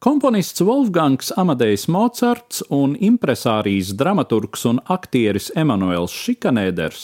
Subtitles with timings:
[0.00, 7.02] Komponists Wolfgangs Amadejs Mocards un impresārijas dramaturgs un aktieris Emanuels Šikanēders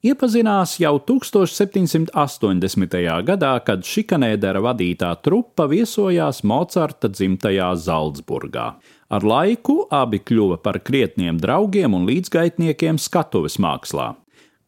[0.00, 2.96] iepazinās jau 1780.
[3.28, 8.66] gadā, kad Šikanēdera vadītā trupa viesojās Mocarta dzimtajā Zaldzburgā.
[9.12, 14.14] Ar laiku abi kļuva par krietniem draugiem un līdzgaitniekiem skatuves mākslā.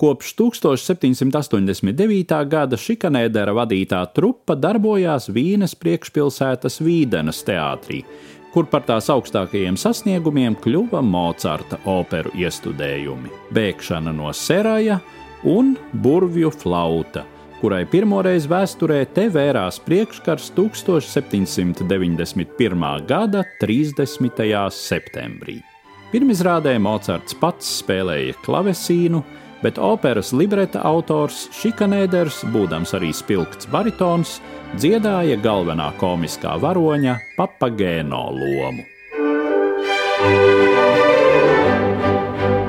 [0.03, 2.33] Kopš 1789.
[2.51, 8.03] gada Šikanēdera vadītā trupa darbojās Vīnes priekšpilsētas Vīdenes teātrī,
[8.51, 14.99] kur par tās augstākajiem sasniegumiem kļuva Mocarta operu iestudējumi, Bēgšana no Seraja
[15.47, 17.23] un Burvju flauta,
[17.61, 23.07] kurai pirmoreiz vēsturē te vērās priekškars 1791.
[23.07, 24.35] gada 30.
[24.81, 25.63] septembrī.
[26.11, 29.23] Pirmizrādē Mocards pats spēlēja klavesīnu,
[29.63, 34.41] bet operas libreta autors Šikanēders, būdams arī spilgts baritons,
[34.77, 38.89] dziedāja galvenā komiskā varoņa papagēno lomu.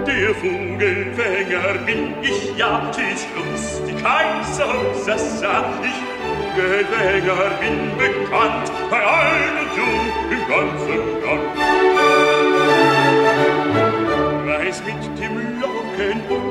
[0.06, 4.74] Der Vogelfänger bin ich ja, tis lustig Kaiser
[5.06, 5.64] Sassa.
[5.84, 6.00] Ich
[6.56, 11.93] Vogelfänger bin bekannt bei allen und jung im ganzen Land.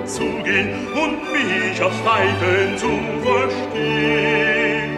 [0.03, 2.91] Umzugehen und mich aus Pfeifen zu
[3.23, 4.91] verstehen.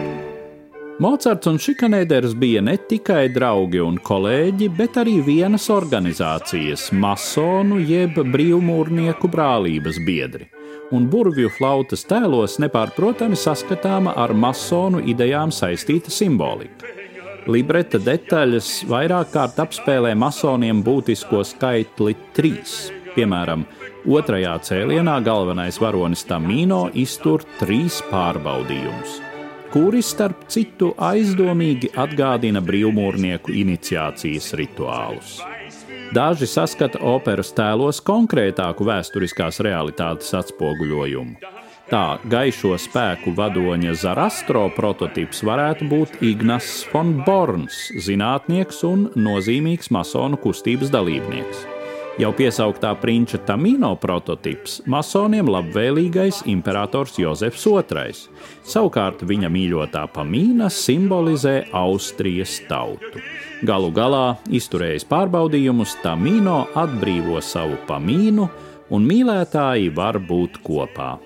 [0.99, 8.15] Mocards un Šikanēders bija ne tikai draugi un kolēģi, bet arī vienas organizācijas, masonu jeb
[8.15, 10.47] brīvmūrnieku brālības biedri.
[10.95, 16.87] Un burvju flautas tēlos nepārprotami saskatāma ar masonu idejām saistīta simbolika.
[17.51, 22.85] Libreta detaļas vairāk kārt apspēlē masoniem būtisko skaitli trīs.
[23.15, 23.63] Piemēram,
[24.11, 29.19] otrajā cēlienā galvenais varonis Tamino iztur trīs pārbaudījumus,
[29.71, 35.37] kuri starp citu aizdomīgi atgādina brīvmūrnieku iniciācijas rituālus.
[36.15, 41.53] Daži saskata operas tēlos konkrētāku vēsturiskās realitātes atspoguļojumu.
[41.85, 50.41] Tā gaišo spēku vadoņa Zarastro prototyps varētu būt Ignas von Borns, zinātnieks un nozīmīgs masonu
[50.41, 51.74] kustības dalībnieks.
[52.15, 58.13] Jau piesauktā prinča Tamino prototyps masoniem labvēlīgais imperators Jozefs II.
[58.63, 63.19] Savukārt viņa mīļotā pamīna simbolizē Austrijas tautu.
[63.67, 68.47] Galu galā, izturējis pārbaudījumus, Tamino atbrīvo savu pamīnu,
[68.95, 71.17] un mīlētāji var būt kopā.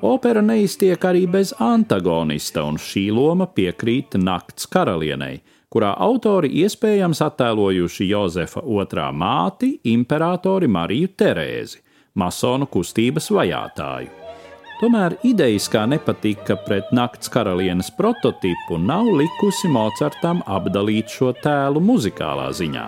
[0.00, 8.08] Opera neiztiek arī bez antagonista, un šī loma piekrīt nakts karalienei, kurā autori iespējams attēlojuši
[8.10, 11.78] Jozefa otrā māti, imperatori Mariju Terēzi,
[12.18, 14.16] masonu kustības vajātāju.
[14.80, 22.86] Tomēr idejiskā nepatika pret nakts karalienes prototipu nav likusi Mocartam apdalīt šo tēlu muzikālā ziņā.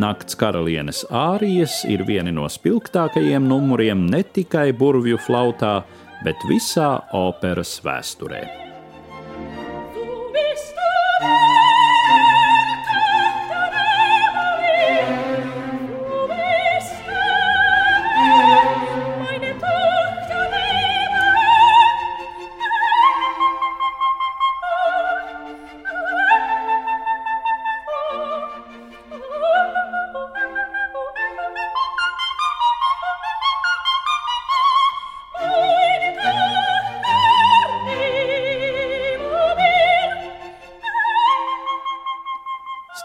[0.00, 5.78] Nakts karalienes ārijas ir vieni no spilgtākajiem numuriem ne tikai burvju flautā,
[6.24, 8.69] bet visā operas vēsturē.